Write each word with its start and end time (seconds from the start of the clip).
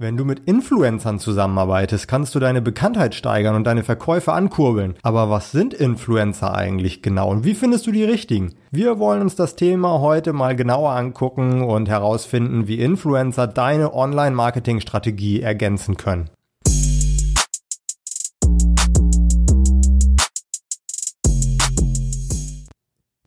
Wenn 0.00 0.16
du 0.16 0.24
mit 0.24 0.38
Influencern 0.46 1.18
zusammenarbeitest, 1.18 2.06
kannst 2.06 2.32
du 2.32 2.38
deine 2.38 2.62
Bekanntheit 2.62 3.16
steigern 3.16 3.56
und 3.56 3.64
deine 3.66 3.82
Verkäufe 3.82 4.32
ankurbeln. 4.32 4.94
Aber 5.02 5.28
was 5.28 5.50
sind 5.50 5.74
Influencer 5.74 6.54
eigentlich 6.54 7.02
genau 7.02 7.28
und 7.32 7.42
wie 7.42 7.54
findest 7.54 7.88
du 7.88 7.90
die 7.90 8.04
richtigen? 8.04 8.54
Wir 8.70 9.00
wollen 9.00 9.22
uns 9.22 9.34
das 9.34 9.56
Thema 9.56 9.98
heute 9.98 10.32
mal 10.32 10.54
genauer 10.54 10.92
angucken 10.92 11.62
und 11.62 11.88
herausfinden, 11.88 12.68
wie 12.68 12.78
Influencer 12.78 13.48
deine 13.48 13.92
Online-Marketing-Strategie 13.92 15.42
ergänzen 15.42 15.96
können. 15.96 16.30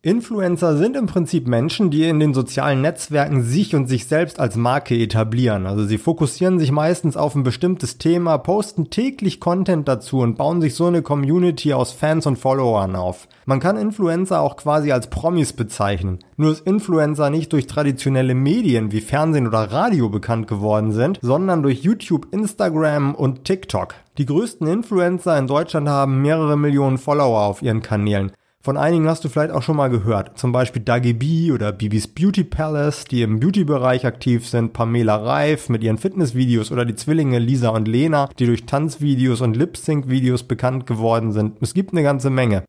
Influencer 0.03 0.77
sind 0.77 0.97
im 0.97 1.05
Prinzip 1.05 1.47
Menschen, 1.47 1.91
die 1.91 2.05
in 2.05 2.19
den 2.19 2.33
sozialen 2.33 2.81
Netzwerken 2.81 3.43
sich 3.43 3.75
und 3.75 3.85
sich 3.85 4.07
selbst 4.07 4.39
als 4.39 4.55
Marke 4.55 4.95
etablieren. 4.95 5.67
Also 5.67 5.85
sie 5.85 5.99
fokussieren 5.99 6.57
sich 6.57 6.71
meistens 6.71 7.15
auf 7.15 7.35
ein 7.35 7.43
bestimmtes 7.43 7.99
Thema, 7.99 8.39
posten 8.39 8.89
täglich 8.89 9.39
Content 9.39 9.87
dazu 9.87 10.21
und 10.21 10.39
bauen 10.39 10.59
sich 10.59 10.73
so 10.73 10.87
eine 10.87 11.03
Community 11.03 11.73
aus 11.73 11.91
Fans 11.91 12.25
und 12.25 12.39
Followern 12.39 12.95
auf. 12.95 13.27
Man 13.45 13.59
kann 13.59 13.77
Influencer 13.77 14.41
auch 14.41 14.57
quasi 14.57 14.91
als 14.91 15.11
Promis 15.11 15.53
bezeichnen. 15.53 16.17
Nur 16.35 16.49
dass 16.49 16.61
Influencer 16.61 17.29
nicht 17.29 17.53
durch 17.53 17.67
traditionelle 17.67 18.33
Medien 18.33 18.91
wie 18.91 19.01
Fernsehen 19.01 19.45
oder 19.45 19.71
Radio 19.71 20.09
bekannt 20.09 20.47
geworden 20.47 20.93
sind, 20.93 21.19
sondern 21.21 21.61
durch 21.61 21.83
YouTube, 21.83 22.25
Instagram 22.31 23.13
und 23.13 23.45
TikTok. 23.45 23.93
Die 24.17 24.25
größten 24.25 24.65
Influencer 24.65 25.37
in 25.37 25.45
Deutschland 25.45 25.87
haben 25.87 26.23
mehrere 26.23 26.57
Millionen 26.57 26.97
Follower 26.97 27.41
auf 27.41 27.61
ihren 27.61 27.83
Kanälen. 27.83 28.31
Von 28.63 28.77
einigen 28.77 29.07
hast 29.07 29.23
du 29.23 29.29
vielleicht 29.29 29.51
auch 29.51 29.63
schon 29.63 29.75
mal 29.75 29.89
gehört. 29.89 30.37
Zum 30.37 30.51
Beispiel 30.51 30.83
Dagi 30.83 31.13
B 31.13 31.51
oder 31.51 31.71
Bibis 31.71 32.07
Beauty 32.07 32.43
Palace, 32.43 33.05
die 33.05 33.23
im 33.23 33.39
Beauty-Bereich 33.39 34.05
aktiv 34.05 34.47
sind, 34.47 34.71
Pamela 34.71 35.15
Reif 35.15 35.67
mit 35.67 35.83
ihren 35.83 35.97
Fitnessvideos 35.97 36.71
oder 36.71 36.85
die 36.85 36.95
Zwillinge 36.95 37.39
Lisa 37.39 37.69
und 37.69 37.87
Lena, 37.87 38.29
die 38.37 38.45
durch 38.45 38.67
Tanzvideos 38.67 39.41
und 39.41 39.57
Lip-Sync-Videos 39.57 40.43
bekannt 40.43 40.85
geworden 40.85 41.31
sind. 41.31 41.57
Es 41.59 41.73
gibt 41.73 41.91
eine 41.91 42.03
ganze 42.03 42.29
Menge. 42.29 42.63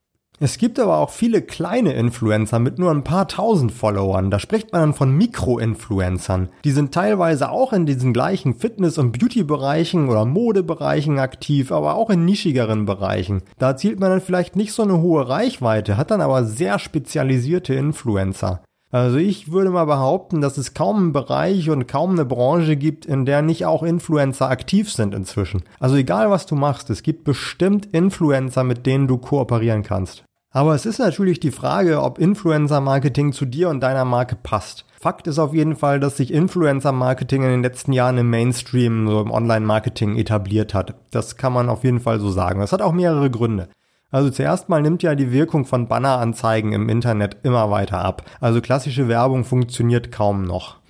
Es 0.45 0.59
gibt 0.59 0.81
aber 0.81 0.97
auch 0.97 1.11
viele 1.11 1.41
kleine 1.41 1.93
Influencer 1.93 2.59
mit 2.59 2.77
nur 2.77 2.91
ein 2.91 3.05
paar 3.05 3.29
tausend 3.29 3.71
Followern. 3.71 4.29
Da 4.29 4.41
spricht 4.41 4.73
man 4.73 4.81
dann 4.81 4.93
von 4.93 5.17
Mikro-Influencern. 5.17 6.49
Die 6.65 6.73
sind 6.73 6.93
teilweise 6.93 7.49
auch 7.49 7.73
in 7.73 7.87
diesen 7.87 8.13
gleichen 8.13 8.55
Fitness- 8.55 8.99
und 8.99 9.17
Beauty-Bereichen 9.17 10.09
oder 10.09 10.25
Modebereichen 10.25 11.21
aktiv, 11.21 11.71
aber 11.71 11.95
auch 11.95 12.11
in 12.11 12.25
nischigeren 12.25 12.87
Bereichen. 12.87 13.43
Da 13.61 13.69
erzielt 13.69 14.01
man 14.01 14.11
dann 14.11 14.21
vielleicht 14.21 14.57
nicht 14.57 14.73
so 14.73 14.83
eine 14.83 15.01
hohe 15.01 15.29
Reichweite, 15.29 15.97
hat 15.97 16.11
dann 16.11 16.21
aber 16.21 16.45
sehr 16.45 16.81
spezialisierte 16.81 17.75
Influencer. 17.75 18.65
Also 18.91 19.19
ich 19.19 19.53
würde 19.53 19.71
mal 19.71 19.85
behaupten, 19.85 20.41
dass 20.41 20.59
es 20.59 20.75
kaum 20.75 20.97
einen 20.97 21.13
Bereich 21.13 21.71
und 21.71 21.87
kaum 21.87 22.11
eine 22.11 22.25
Branche 22.25 22.75
gibt, 22.75 23.07
in 23.07 23.27
der 23.27 23.43
nicht 23.43 23.65
auch 23.65 23.85
Influencer 23.85 24.51
aktiv 24.51 24.93
sind 24.93 25.15
inzwischen. 25.15 25.63
Also 25.79 25.95
egal 25.95 26.31
was 26.31 26.47
du 26.47 26.57
machst, 26.57 26.91
es 26.91 27.05
gibt 27.05 27.23
bestimmt 27.23 27.87
Influencer, 27.93 28.65
mit 28.65 28.87
denen 28.87 29.07
du 29.07 29.19
kooperieren 29.19 29.85
kannst. 29.85 30.25
Aber 30.55 30.75
es 30.75 30.85
ist 30.85 30.99
natürlich 30.99 31.41
die 31.41 31.51
Frage, 31.51 32.03
ob 32.03 32.19
Influencer-Marketing 32.19 33.33
zu 33.33 33.47
dir 33.47 33.71
und 33.71 33.81
deiner 33.81 34.05
Marke 34.05 34.37
passt. 34.37 34.85
Fakt 35.01 35.27
ist 35.27 35.39
auf 35.39 35.55
jeden 35.55 35.77
Fall, 35.77 35.99
dass 35.99 36.19
sich 36.19 36.33
Influencer-Marketing 36.33 37.43
in 37.43 37.49
den 37.49 37.63
letzten 37.63 37.93
Jahren 37.93 38.19
im 38.19 38.29
Mainstream, 38.29 39.09
so 39.09 39.23
im 39.23 39.31
Online-Marketing 39.31 40.17
etabliert 40.17 40.75
hat. 40.75 40.95
Das 41.11 41.39
kann 41.39 41.55
man 41.55 41.71
auf 41.71 41.85
jeden 41.85 42.01
Fall 42.01 42.21
so 42.21 42.31
sagen. 42.31 42.61
Das 42.61 42.73
hat 42.73 42.83
auch 42.83 42.93
mehrere 42.93 43.31
Gründe. 43.31 43.69
Also 44.11 44.29
zuerst 44.29 44.69
mal 44.69 44.83
nimmt 44.83 45.03
ja 45.03 45.15
die 45.15 45.33
Wirkung 45.33 45.65
von 45.65 45.89
Banneranzeigen 45.89 46.73
im 46.73 46.91
Internet 46.91 47.39
immer 47.45 47.71
weiter 47.71 48.05
ab. 48.05 48.23
Also 48.41 48.61
klassische 48.61 49.09
Werbung 49.09 49.45
funktioniert 49.45 50.13
kaum 50.13 50.43
noch. 50.43 50.82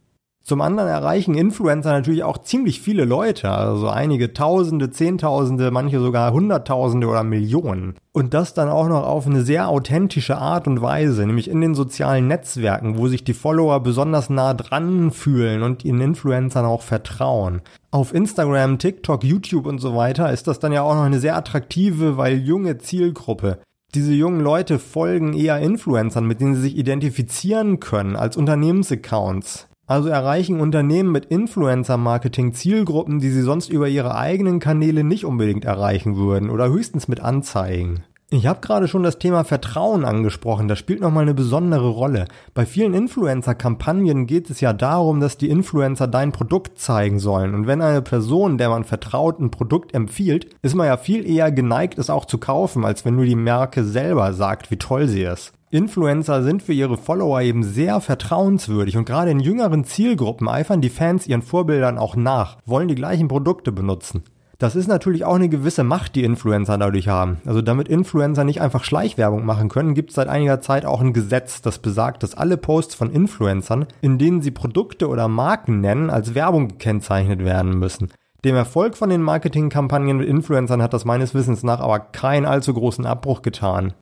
Zum 0.45 0.61
anderen 0.61 0.89
erreichen 0.89 1.35
Influencer 1.35 1.93
natürlich 1.93 2.25
auch 2.25 2.39
ziemlich 2.39 2.81
viele 2.81 3.05
Leute, 3.05 3.48
also 3.51 3.89
einige 3.89 4.33
Tausende, 4.33 4.91
Zehntausende, 4.91 5.71
manche 5.71 6.01
sogar 6.01 6.33
Hunderttausende 6.33 7.07
oder 7.07 7.23
Millionen. 7.23 7.95
Und 8.11 8.35
das 8.35 8.53
dann 8.53 8.69
auch 8.69 8.89
noch 8.89 9.07
auf 9.07 9.27
eine 9.27 9.43
sehr 9.43 9.69
authentische 9.69 10.37
Art 10.37 10.67
und 10.67 10.83
Weise, 10.83 11.25
nämlich 11.27 11.48
in 11.48 11.61
den 11.61 11.77
sozialen 11.77 12.27
Netzwerken, 12.27 12.98
wo 12.98 13.07
sich 13.07 13.23
die 13.23 13.35
Follower 13.35 13.79
besonders 13.80 14.30
nah 14.30 14.53
dran 14.53 15.13
fühlen 15.13 15.63
und 15.63 15.85
ihren 15.85 16.01
Influencern 16.01 16.64
auch 16.64 16.83
vertrauen. 16.83 17.63
Auf 17.92 18.13
Instagram, 18.13 18.79
TikTok, 18.79 19.23
YouTube 19.23 19.67
und 19.67 19.79
so 19.79 19.95
weiter 19.95 20.33
ist 20.33 20.48
das 20.48 20.59
dann 20.59 20.73
ja 20.73 20.83
auch 20.83 20.95
noch 20.95 21.05
eine 21.05 21.20
sehr 21.20 21.36
attraktive, 21.36 22.17
weil 22.17 22.39
junge 22.39 22.79
Zielgruppe. 22.79 23.59
Diese 23.95 24.13
jungen 24.13 24.41
Leute 24.41 24.79
folgen 24.80 25.35
eher 25.35 25.61
Influencern, 25.61 26.27
mit 26.27 26.41
denen 26.41 26.55
sie 26.57 26.63
sich 26.63 26.77
identifizieren 26.77 27.79
können 27.79 28.17
als 28.17 28.36
Unternehmensaccounts. 28.36 29.69
Also 29.87 30.09
erreichen 30.09 30.61
Unternehmen 30.61 31.11
mit 31.11 31.27
Influencer-Marketing 31.27 32.55
Zielgruppen, 32.55 33.19
die 33.19 33.31
sie 33.31 33.43
sonst 33.43 33.69
über 33.69 33.89
ihre 33.89 34.15
eigenen 34.15 34.61
Kanäle 34.61 35.03
nicht 35.05 35.25
unbedingt 35.25 35.65
erreichen 35.65 36.17
würden 36.17 36.51
oder 36.51 36.69
höchstens 36.69 37.09
mit 37.09 37.20
Anzeigen. 37.20 38.05
Ich 38.35 38.47
habe 38.47 38.61
gerade 38.63 38.89
schon 38.89 39.03
das 39.03 39.19
Thema 39.19 39.45
Vertrauen 39.45 40.07
angesprochen, 40.07 40.67
das 40.67 40.79
spielt 40.79 41.03
nochmal 41.03 41.25
eine 41.25 41.35
besondere 41.35 41.91
Rolle. 41.91 42.25
Bei 42.55 42.65
vielen 42.65 42.95
Influencer-Kampagnen 42.95 44.27
geht 44.27 44.48
es 44.48 44.63
ja 44.63 44.73
darum, 44.73 45.20
dass 45.20 45.37
die 45.37 45.51
Influencer 45.51 46.07
dein 46.07 46.33
Produkt 46.33 46.79
zeigen 46.79 47.19
sollen. 47.19 47.55
Und 47.55 47.67
wenn 47.67 47.83
eine 47.83 48.01
Person, 48.01 48.57
der 48.57 48.71
man 48.71 48.85
vertraut, 48.85 49.39
ein 49.39 49.51
Produkt 49.51 49.92
empfiehlt, 49.95 50.47
ist 50.63 50.75
man 50.75 50.87
ja 50.87 50.97
viel 50.97 51.29
eher 51.29 51.53
geneigt, 51.53 51.98
es 51.98 52.09
auch 52.09 52.25
zu 52.25 52.39
kaufen, 52.39 52.87
als 52.87 53.05
wenn 53.05 53.17
nur 53.17 53.27
die 53.27 53.37
Marke 53.37 53.85
selber 53.85 54.33
sagt, 54.33 54.71
wie 54.71 54.79
toll 54.79 55.09
sie 55.09 55.25
ist. 55.25 55.53
Influencer 55.71 56.42
sind 56.42 56.63
für 56.63 56.73
ihre 56.73 56.97
Follower 56.97 57.42
eben 57.42 57.63
sehr 57.63 58.01
vertrauenswürdig 58.01 58.97
und 58.97 59.05
gerade 59.05 59.31
in 59.31 59.41
jüngeren 59.41 59.85
Zielgruppen 59.85 60.48
eifern 60.48 60.81
die 60.81 60.89
Fans 60.89 61.27
ihren 61.27 61.42
Vorbildern 61.42 61.98
auch 61.98 62.17
nach, 62.17 62.57
wollen 62.65 62.89
die 62.89 62.95
gleichen 62.95 63.29
Produkte 63.29 63.73
benutzen. 63.73 64.23
Das 64.62 64.77
ist 64.77 64.86
natürlich 64.86 65.24
auch 65.24 65.34
eine 65.34 65.48
gewisse 65.48 65.83
Macht, 65.83 66.14
die 66.14 66.23
Influencer 66.23 66.78
dadurch 66.78 67.08
haben. 67.08 67.39
Also 67.45 67.62
damit 67.62 67.89
Influencer 67.89 68.45
nicht 68.45 68.61
einfach 68.61 68.84
Schleichwerbung 68.84 69.45
machen 69.45 69.68
können, 69.68 69.92
gibt 69.92 70.11
es 70.11 70.14
seit 70.14 70.28
einiger 70.28 70.61
Zeit 70.61 70.86
auch 70.86 71.00
ein 71.00 71.12
Gesetz, 71.12 71.62
das 71.62 71.80
besagt, 71.80 72.23
dass 72.23 72.36
alle 72.36 72.56
Posts 72.56 72.95
von 72.95 73.11
Influencern, 73.11 73.86
in 74.02 74.18
denen 74.18 74.40
sie 74.40 74.52
Produkte 74.52 75.08
oder 75.08 75.27
Marken 75.27 75.80
nennen, 75.80 76.11
als 76.11 76.36
Werbung 76.36 76.68
gekennzeichnet 76.68 77.45
werden 77.45 77.77
müssen. 77.77 78.12
Dem 78.45 78.55
Erfolg 78.55 78.96
von 78.96 79.11
den 79.11 79.20
Marketingkampagnen 79.20 80.18
mit 80.18 80.28
Influencern 80.28 80.80
hat 80.80 80.94
das 80.94 81.05
meines 81.05 81.34
Wissens 81.34 81.64
nach 81.64 81.80
aber 81.80 81.98
keinen 81.98 82.46
allzu 82.46 82.73
großen 82.73 83.05
Abbruch 83.05 83.42
getan. 83.42 83.94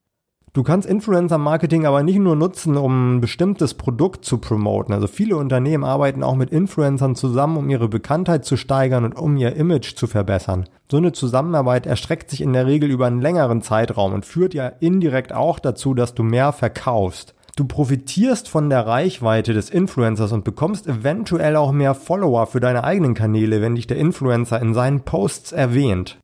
Du 0.53 0.65
kannst 0.65 0.88
Influencer-Marketing 0.88 1.87
aber 1.87 2.03
nicht 2.03 2.19
nur 2.19 2.34
nutzen, 2.34 2.77
um 2.77 3.19
ein 3.19 3.21
bestimmtes 3.21 3.75
Produkt 3.75 4.25
zu 4.25 4.38
promoten. 4.38 4.93
Also 4.93 5.06
viele 5.06 5.37
Unternehmen 5.37 5.84
arbeiten 5.84 6.25
auch 6.25 6.34
mit 6.34 6.50
Influencern 6.50 7.15
zusammen, 7.15 7.56
um 7.56 7.71
ihre 7.71 7.88
Bekanntheit 7.88 8.44
zu 8.44 8.56
steigern 8.56 9.05
und 9.05 9.16
um 9.16 9.37
ihr 9.37 9.55
Image 9.55 9.94
zu 9.94 10.09
verbessern. 10.09 10.69
So 10.91 10.97
eine 10.97 11.12
Zusammenarbeit 11.12 11.87
erstreckt 11.87 12.31
sich 12.31 12.41
in 12.41 12.53
der 12.53 12.66
Regel 12.66 12.91
über 12.91 13.06
einen 13.06 13.21
längeren 13.21 13.62
Zeitraum 13.62 14.12
und 14.12 14.27
führt 14.27 14.53
ja 14.53 14.66
indirekt 14.66 15.33
auch 15.33 15.60
dazu, 15.60 15.94
dass 15.94 16.15
du 16.15 16.25
mehr 16.25 16.53
verkaufst. 16.53 17.37
Du 17.55 17.65
profitierst 17.65 18.49
von 18.49 18.71
der 18.71 18.89
Reichweite 18.89 19.53
des 19.53 19.71
Influencers 19.71 20.33
und 20.33 20.43
bekommst 20.43 20.89
eventuell 20.89 21.55
auch 21.55 21.71
mehr 21.71 21.94
Follower 21.94 22.49
für 22.49 22.59
deine 22.59 22.83
eigenen 22.83 23.15
Kanäle, 23.15 23.62
wenn 23.62 23.77
dich 23.77 23.87
der 23.87 23.99
Influencer 23.99 24.60
in 24.60 24.75
seinen 24.75 25.03
Posts 25.03 25.53
erwähnt. 25.53 26.19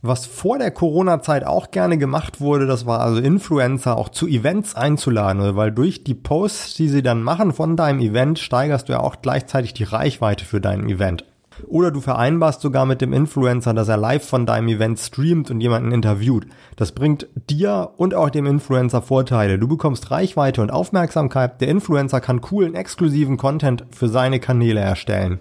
Was 0.00 0.26
vor 0.26 0.58
der 0.58 0.70
Corona-Zeit 0.70 1.44
auch 1.44 1.72
gerne 1.72 1.98
gemacht 1.98 2.40
wurde, 2.40 2.66
das 2.66 2.86
war 2.86 3.00
also 3.00 3.20
Influencer 3.20 3.96
auch 3.96 4.10
zu 4.10 4.28
Events 4.28 4.76
einzuladen, 4.76 5.56
weil 5.56 5.72
durch 5.72 6.04
die 6.04 6.14
Posts, 6.14 6.74
die 6.74 6.88
sie 6.88 7.02
dann 7.02 7.20
machen 7.20 7.52
von 7.52 7.76
deinem 7.76 7.98
Event, 7.98 8.38
steigerst 8.38 8.88
du 8.88 8.92
ja 8.92 9.00
auch 9.00 9.16
gleichzeitig 9.22 9.74
die 9.74 9.82
Reichweite 9.82 10.44
für 10.44 10.60
dein 10.60 10.88
Event. 10.88 11.24
Oder 11.66 11.90
du 11.90 12.00
vereinbarst 12.00 12.60
sogar 12.60 12.86
mit 12.86 13.00
dem 13.00 13.12
Influencer, 13.12 13.74
dass 13.74 13.88
er 13.88 13.96
live 13.96 14.24
von 14.24 14.46
deinem 14.46 14.68
Event 14.68 15.00
streamt 15.00 15.50
und 15.50 15.60
jemanden 15.60 15.90
interviewt. 15.90 16.46
Das 16.76 16.92
bringt 16.92 17.26
dir 17.50 17.90
und 17.96 18.14
auch 18.14 18.30
dem 18.30 18.46
Influencer 18.46 19.02
Vorteile. 19.02 19.58
Du 19.58 19.66
bekommst 19.66 20.12
Reichweite 20.12 20.62
und 20.62 20.70
Aufmerksamkeit. 20.70 21.60
Der 21.60 21.66
Influencer 21.66 22.20
kann 22.20 22.40
coolen, 22.40 22.76
exklusiven 22.76 23.36
Content 23.36 23.84
für 23.90 24.08
seine 24.08 24.38
Kanäle 24.38 24.78
erstellen. 24.78 25.40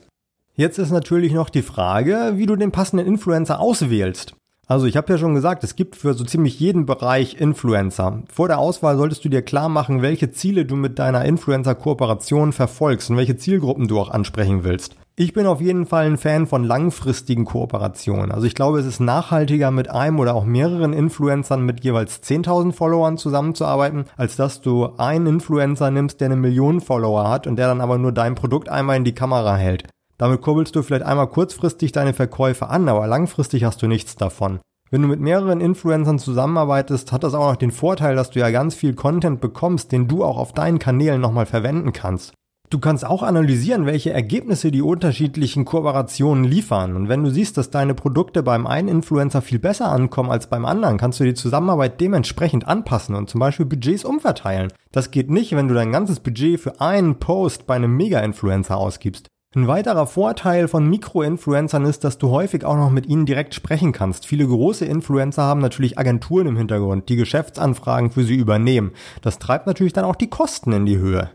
Jetzt 0.55 0.79
ist 0.79 0.89
natürlich 0.89 1.33
noch 1.33 1.51
die 1.51 1.61
Frage, 1.61 2.33
wie 2.37 2.47
du 2.47 2.55
den 2.55 2.71
passenden 2.71 3.05
Influencer 3.05 3.59
auswählst. 3.59 4.33
Also 4.69 4.85
ich 4.85 4.97
habe 4.97 5.13
ja 5.13 5.17
schon 5.17 5.33
gesagt, 5.33 5.63
es 5.63 5.77
gibt 5.77 5.95
für 5.95 6.13
so 6.13 6.25
ziemlich 6.25 6.59
jeden 6.59 6.85
Bereich 6.85 7.39
Influencer. 7.39 8.23
Vor 8.29 8.49
der 8.49 8.59
Auswahl 8.59 8.97
solltest 8.97 9.23
du 9.23 9.29
dir 9.29 9.41
klar 9.41 9.69
machen, 9.69 10.01
welche 10.01 10.29
Ziele 10.31 10.65
du 10.65 10.75
mit 10.75 10.99
deiner 10.99 11.23
Influencer-Kooperation 11.23 12.51
verfolgst 12.51 13.09
und 13.09 13.15
welche 13.15 13.37
Zielgruppen 13.37 13.87
du 13.87 13.97
auch 13.97 14.09
ansprechen 14.09 14.65
willst. 14.65 14.97
Ich 15.15 15.31
bin 15.31 15.47
auf 15.47 15.61
jeden 15.61 15.85
Fall 15.85 16.05
ein 16.05 16.17
Fan 16.17 16.47
von 16.47 16.65
langfristigen 16.65 17.45
Kooperationen. 17.45 18.29
Also 18.29 18.45
ich 18.45 18.55
glaube, 18.55 18.79
es 18.79 18.85
ist 18.85 18.99
nachhaltiger 18.99 19.71
mit 19.71 19.89
einem 19.89 20.19
oder 20.19 20.35
auch 20.35 20.43
mehreren 20.43 20.91
Influencern 20.91 21.61
mit 21.63 21.85
jeweils 21.85 22.21
10.000 22.21 22.73
Followern 22.73 23.17
zusammenzuarbeiten, 23.17 24.03
als 24.17 24.35
dass 24.35 24.59
du 24.59 24.89
einen 24.97 25.27
Influencer 25.27 25.91
nimmst, 25.91 26.19
der 26.19 26.25
eine 26.25 26.35
Million 26.35 26.81
Follower 26.81 27.29
hat 27.29 27.47
und 27.47 27.55
der 27.55 27.67
dann 27.67 27.79
aber 27.79 27.97
nur 27.97 28.11
dein 28.11 28.35
Produkt 28.35 28.67
einmal 28.67 28.97
in 28.97 29.05
die 29.05 29.15
Kamera 29.15 29.55
hält. 29.55 29.85
Damit 30.17 30.41
kurbelst 30.41 30.75
du 30.75 30.81
vielleicht 30.81 31.05
einmal 31.05 31.27
kurzfristig 31.27 31.91
deine 31.91 32.13
Verkäufe 32.13 32.69
an, 32.69 32.89
aber 32.89 33.05
langfristig 33.07 33.63
hast 33.63 33.81
du 33.81 33.87
nichts 33.87 34.15
davon. 34.15 34.59
Wenn 34.89 35.01
du 35.01 35.07
mit 35.07 35.19
mehreren 35.19 35.59
Influencern 35.59 36.17
zusammenarbeitest, 36.17 37.11
hat 37.11 37.23
das 37.23 37.33
auch 37.33 37.51
noch 37.51 37.57
den 37.57 37.71
Vorteil, 37.71 38.15
dass 38.15 38.29
du 38.29 38.39
ja 38.39 38.49
ganz 38.49 38.73
viel 38.73 38.93
Content 38.93 39.41
bekommst, 39.41 39.91
den 39.91 40.07
du 40.07 40.23
auch 40.23 40.37
auf 40.37 40.53
deinen 40.53 40.79
Kanälen 40.79 41.19
nochmal 41.19 41.45
verwenden 41.45 41.91
kannst. 41.91 42.33
Du 42.69 42.79
kannst 42.79 43.05
auch 43.05 43.23
analysieren, 43.23 43.85
welche 43.85 44.11
Ergebnisse 44.11 44.71
die 44.71 44.81
unterschiedlichen 44.81 45.63
Kooperationen 45.63 46.43
liefern. 46.43 46.97
Und 46.97 47.07
wenn 47.07 47.23
du 47.23 47.31
siehst, 47.31 47.57
dass 47.57 47.69
deine 47.69 47.93
Produkte 47.93 48.43
beim 48.43 48.67
einen 48.67 48.89
Influencer 48.89 49.41
viel 49.41 49.59
besser 49.59 49.89
ankommen 49.89 50.31
als 50.31 50.47
beim 50.47 50.65
anderen, 50.65 50.97
kannst 50.97 51.19
du 51.19 51.23
die 51.23 51.33
Zusammenarbeit 51.33 52.01
dementsprechend 52.01 52.67
anpassen 52.67 53.15
und 53.15 53.29
zum 53.29 53.39
Beispiel 53.39 53.65
Budgets 53.65 54.03
umverteilen. 54.03 54.73
Das 54.91 55.11
geht 55.11 55.29
nicht, 55.29 55.55
wenn 55.55 55.69
du 55.69 55.75
dein 55.75 55.93
ganzes 55.93 56.19
Budget 56.19 56.59
für 56.59 56.81
einen 56.81 57.19
Post 57.19 57.67
bei 57.67 57.75
einem 57.75 57.95
Mega-Influencer 57.95 58.75
ausgibst. 58.75 59.27
Ein 59.55 59.67
weiterer 59.67 60.07
Vorteil 60.07 60.67
von 60.67 60.89
Mikroinfluencern 60.89 61.85
ist, 61.85 62.03
dass 62.03 62.17
du 62.17 62.31
häufig 62.31 62.65
auch 62.65 62.75
noch 62.75 62.89
mit 62.89 63.05
ihnen 63.05 63.25
direkt 63.25 63.53
sprechen 63.53 63.93
kannst. 63.93 64.25
Viele 64.25 64.45
große 64.45 64.83
Influencer 64.83 65.43
haben 65.43 65.61
natürlich 65.61 65.97
Agenturen 65.97 66.47
im 66.47 66.57
Hintergrund, 66.57 67.07
die 67.07 67.15
Geschäftsanfragen 67.15 68.11
für 68.11 68.23
sie 68.23 68.35
übernehmen. 68.35 68.91
Das 69.21 69.39
treibt 69.39 69.65
natürlich 69.65 69.93
dann 69.93 70.03
auch 70.03 70.17
die 70.17 70.29
Kosten 70.29 70.73
in 70.73 70.85
die 70.85 70.97
Höhe. 70.97 71.31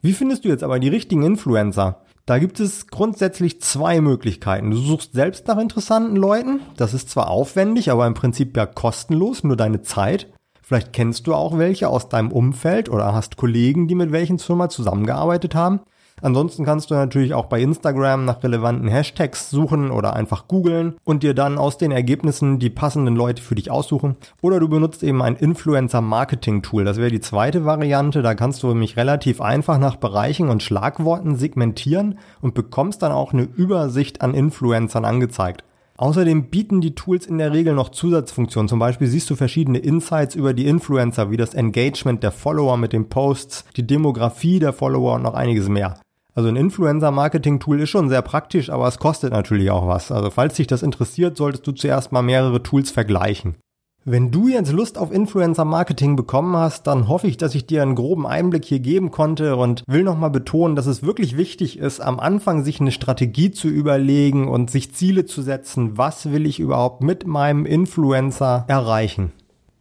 Wie 0.00 0.12
findest 0.12 0.44
du 0.44 0.48
jetzt 0.48 0.62
aber 0.62 0.78
die 0.78 0.88
richtigen 0.88 1.24
Influencer? 1.24 2.02
Da 2.24 2.38
gibt 2.38 2.60
es 2.60 2.86
grundsätzlich 2.86 3.60
zwei 3.60 4.00
Möglichkeiten. 4.00 4.70
Du 4.70 4.76
suchst 4.76 5.14
selbst 5.14 5.48
nach 5.48 5.58
interessanten 5.58 6.14
Leuten. 6.14 6.60
Das 6.76 6.94
ist 6.94 7.10
zwar 7.10 7.30
aufwendig, 7.30 7.90
aber 7.90 8.06
im 8.06 8.14
Prinzip 8.14 8.56
ja 8.56 8.66
kostenlos, 8.66 9.42
nur 9.42 9.56
deine 9.56 9.82
Zeit. 9.82 10.32
Vielleicht 10.62 10.92
kennst 10.92 11.26
du 11.26 11.34
auch 11.34 11.58
welche 11.58 11.88
aus 11.88 12.08
deinem 12.08 12.30
Umfeld 12.30 12.88
oder 12.88 13.12
hast 13.12 13.36
Kollegen, 13.36 13.88
die 13.88 13.94
mit 13.96 14.12
welchen 14.12 14.38
Firma 14.38 14.68
zusammengearbeitet 14.68 15.56
haben. 15.56 15.80
Ansonsten 16.22 16.64
kannst 16.64 16.90
du 16.90 16.94
natürlich 16.94 17.34
auch 17.34 17.46
bei 17.46 17.60
Instagram 17.60 18.24
nach 18.24 18.42
relevanten 18.42 18.88
Hashtags 18.88 19.50
suchen 19.50 19.90
oder 19.90 20.14
einfach 20.14 20.48
googeln 20.48 20.96
und 21.04 21.22
dir 21.22 21.34
dann 21.34 21.58
aus 21.58 21.76
den 21.76 21.92
Ergebnissen 21.92 22.58
die 22.58 22.70
passenden 22.70 23.14
Leute 23.14 23.42
für 23.42 23.54
dich 23.54 23.70
aussuchen. 23.70 24.16
Oder 24.40 24.58
du 24.58 24.68
benutzt 24.68 25.02
eben 25.02 25.20
ein 25.20 25.36
Influencer-Marketing-Tool. 25.36 26.84
Das 26.84 26.96
wäre 26.96 27.10
die 27.10 27.20
zweite 27.20 27.66
Variante. 27.66 28.22
Da 28.22 28.34
kannst 28.34 28.62
du 28.62 28.74
mich 28.74 28.96
relativ 28.96 29.42
einfach 29.42 29.78
nach 29.78 29.96
Bereichen 29.96 30.48
und 30.48 30.62
Schlagworten 30.62 31.36
segmentieren 31.36 32.18
und 32.40 32.54
bekommst 32.54 33.02
dann 33.02 33.12
auch 33.12 33.34
eine 33.34 33.42
Übersicht 33.42 34.22
an 34.22 34.32
Influencern 34.32 35.04
angezeigt. 35.04 35.64
Außerdem 35.98 36.50
bieten 36.50 36.80
die 36.80 36.94
Tools 36.94 37.26
in 37.26 37.38
der 37.38 37.52
Regel 37.52 37.74
noch 37.74 37.88
Zusatzfunktionen. 37.88 38.68
Zum 38.68 38.78
Beispiel 38.78 39.06
siehst 39.06 39.30
du 39.30 39.36
verschiedene 39.36 39.78
Insights 39.78 40.34
über 40.34 40.52
die 40.52 40.66
Influencer, 40.66 41.30
wie 41.30 41.38
das 41.38 41.54
Engagement 41.54 42.22
der 42.22 42.32
Follower 42.32 42.76
mit 42.76 42.92
den 42.92 43.08
Posts, 43.08 43.64
die 43.76 43.86
Demografie 43.86 44.58
der 44.58 44.74
Follower 44.74 45.14
und 45.14 45.22
noch 45.22 45.34
einiges 45.34 45.68
mehr. 45.68 45.98
Also 46.36 46.50
ein 46.50 46.56
Influencer-Marketing-Tool 46.56 47.80
ist 47.80 47.88
schon 47.88 48.10
sehr 48.10 48.20
praktisch, 48.20 48.68
aber 48.68 48.86
es 48.86 48.98
kostet 48.98 49.32
natürlich 49.32 49.70
auch 49.70 49.88
was. 49.88 50.12
Also 50.12 50.28
falls 50.28 50.54
dich 50.54 50.66
das 50.66 50.82
interessiert, 50.82 51.38
solltest 51.38 51.66
du 51.66 51.72
zuerst 51.72 52.12
mal 52.12 52.20
mehrere 52.20 52.62
Tools 52.62 52.90
vergleichen. 52.90 53.56
Wenn 54.04 54.30
du 54.30 54.46
jetzt 54.46 54.70
Lust 54.70 54.98
auf 54.98 55.10
Influencer-Marketing 55.10 56.14
bekommen 56.14 56.54
hast, 56.54 56.86
dann 56.86 57.08
hoffe 57.08 57.26
ich, 57.26 57.38
dass 57.38 57.54
ich 57.54 57.66
dir 57.66 57.80
einen 57.80 57.94
groben 57.94 58.26
Einblick 58.26 58.66
hier 58.66 58.80
geben 58.80 59.10
konnte 59.10 59.56
und 59.56 59.82
will 59.86 60.02
nochmal 60.02 60.30
betonen, 60.30 60.76
dass 60.76 60.84
es 60.84 61.02
wirklich 61.02 61.38
wichtig 61.38 61.78
ist, 61.78 62.00
am 62.00 62.20
Anfang 62.20 62.62
sich 62.62 62.82
eine 62.82 62.92
Strategie 62.92 63.50
zu 63.50 63.68
überlegen 63.68 64.46
und 64.46 64.70
sich 64.70 64.94
Ziele 64.94 65.24
zu 65.24 65.40
setzen. 65.40 65.96
Was 65.96 66.30
will 66.30 66.44
ich 66.44 66.60
überhaupt 66.60 67.02
mit 67.02 67.26
meinem 67.26 67.64
Influencer 67.64 68.66
erreichen? 68.68 69.32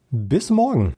Bis 0.10 0.50
morgen. 0.50 0.94